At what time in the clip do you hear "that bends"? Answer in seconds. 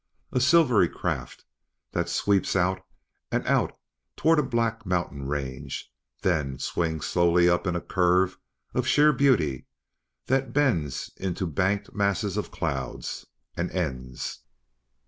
10.25-11.11